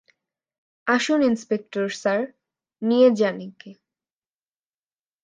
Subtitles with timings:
[0.87, 2.19] আসুন inspector sir,
[2.81, 3.71] নিয়ে যান একে।